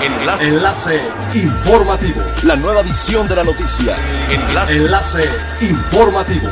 [0.00, 0.48] Enlace.
[0.48, 1.00] Enlace
[1.34, 2.20] informativo.
[2.44, 3.96] La nueva edición de la noticia.
[4.30, 4.76] Enlace.
[4.76, 5.24] Enlace
[5.60, 6.48] informativo.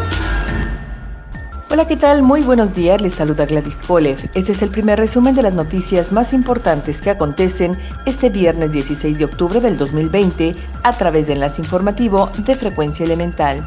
[1.70, 2.22] Hola, ¿qué tal?
[2.22, 4.18] Muy buenos días, les saluda Gladys Kolev.
[4.34, 9.18] Este es el primer resumen de las noticias más importantes que acontecen este viernes 16
[9.18, 13.64] de octubre del 2020 a través de Enlace Informativo de Frecuencia Elemental.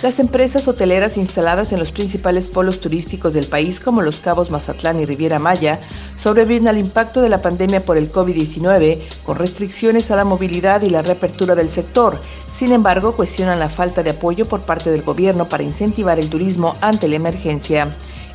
[0.00, 5.00] Las empresas hoteleras instaladas en los principales polos turísticos del país como Los Cabos, Mazatlán
[5.00, 5.80] y Riviera Maya
[6.22, 10.90] sobreviven al impacto de la pandemia por el COVID-19 con restricciones a la movilidad y
[10.90, 12.20] la reapertura del sector.
[12.54, 16.74] Sin embargo, cuestionan la falta de apoyo por parte del gobierno para incentivar el turismo
[16.80, 17.90] ante la emergencia.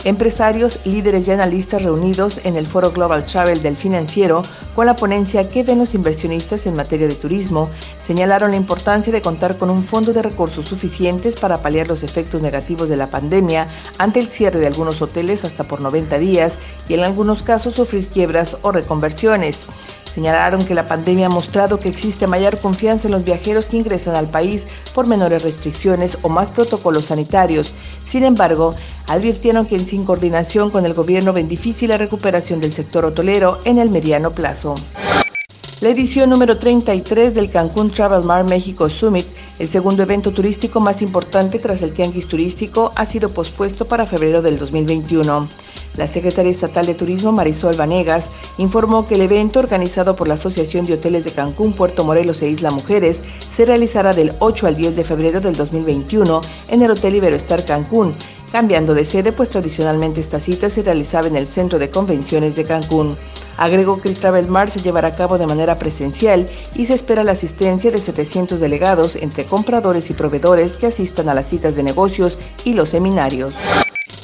[0.06, 4.42] Empresarios, líderes y analistas reunidos en el Foro Global Travel del Financiero
[4.76, 7.70] con la ponencia ¿Qué ven los inversionistas en materia de turismo?
[8.02, 12.42] señalaron la importancia de contar con un fondo de recursos suficientes para paliar los efectos
[12.42, 16.96] negativos de la pandemia ante el cierre de algunos hoteles hasta por 90 días y
[16.96, 19.66] en algunos casos sufrir quiebras o reconversiones.
[20.14, 24.16] Señalaron que la pandemia ha mostrado que existe mayor confianza en los viajeros que ingresan
[24.16, 27.74] al país por menores restricciones o más protocolos sanitarios.
[28.06, 28.76] Sin embargo,
[29.08, 33.80] advirtieron que sin coordinación con el gobierno ven difícil la recuperación del sector hotelero en
[33.80, 34.76] el mediano plazo.
[35.82, 39.26] La edición número 33 del Cancún Travel Mar México Summit,
[39.58, 44.42] el segundo evento turístico más importante tras el tianguis turístico, ha sido pospuesto para febrero
[44.42, 45.50] del 2021.
[45.96, 50.88] La secretaria estatal de Turismo Marisol Vanegas informó que el evento organizado por la Asociación
[50.88, 53.24] de Hoteles de Cancún, Puerto Morelos e Isla Mujeres
[53.56, 58.16] se realizará del 8 al 10 de febrero del 2021 en el Hotel Iberoestar Cancún,
[58.52, 62.64] cambiando de sede pues tradicionalmente esta cita se realizaba en el Centro de Convenciones de
[62.64, 63.16] Cancún.
[63.58, 67.24] Agregó que el Travel Mar se llevará a cabo de manera presencial y se espera
[67.24, 71.84] la asistencia de 700 delegados entre compradores y proveedores que asistan a las citas de
[71.84, 73.54] negocios y los seminarios.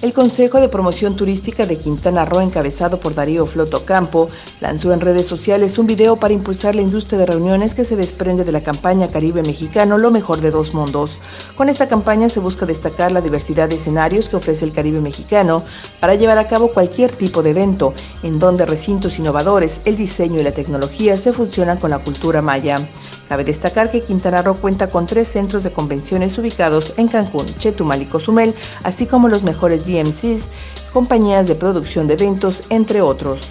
[0.02, 4.30] El Consejo de Promoción Turística de Quintana Roo, encabezado por Darío Floto Campo,
[4.61, 8.45] lanzó en redes sociales un video para impulsar la industria de reuniones que se desprende
[8.45, 11.20] de la campaña Caribe Mexicano Lo Mejor de Dos Mundos.
[11.60, 15.61] Con esta campaña se busca destacar la diversidad de escenarios que ofrece el Caribe Mexicano
[16.00, 20.44] para llevar a cabo cualquier tipo de evento, en donde recintos innovadores, el diseño y
[20.44, 22.80] la tecnología se funcionan con la cultura maya.
[23.28, 28.04] Cabe destacar que Quintana Roo cuenta con tres centros de convenciones ubicados en Cancún, Chetumal
[28.04, 30.48] y Cozumel, así como los mejores DMCs,
[30.94, 33.42] compañías de producción de eventos, entre otros.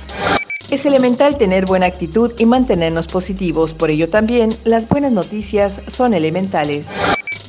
[0.71, 6.15] Es elemental tener buena actitud y mantenernos positivos, por ello también las buenas noticias son
[6.15, 6.88] elementales.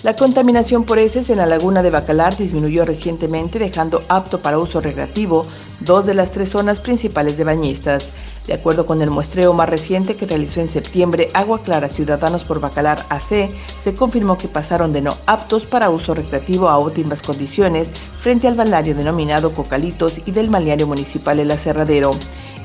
[0.01, 4.79] La contaminación por heces en la laguna de Bacalar disminuyó recientemente, dejando apto para uso
[4.79, 5.45] recreativo
[5.81, 8.09] dos de las tres zonas principales de bañistas.
[8.47, 12.61] De acuerdo con el muestreo más reciente que realizó en septiembre Agua Clara Ciudadanos por
[12.61, 13.49] Bacalar AC,
[13.81, 18.55] se confirmó que pasaron de no aptos para uso recreativo a óptimas condiciones frente al
[18.55, 22.11] balneario denominado Cocalitos y del balneario municipal El Aserradero.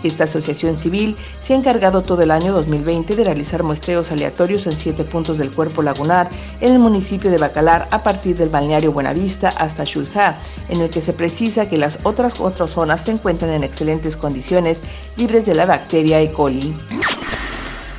[0.04, 4.76] Esta asociación civil se ha encargado todo el año 2020 de realizar muestreos aleatorios en
[4.76, 6.28] siete puntos del cuerpo lagunar
[6.60, 10.38] en el municipio de Bacalar a partir del balneario Buenavista hasta Xulha,
[10.68, 14.82] en el que se precisa que las otras cuatro zonas se encuentran en excelentes condiciones
[15.16, 16.30] libres de la bacteria E.
[16.30, 16.74] coli.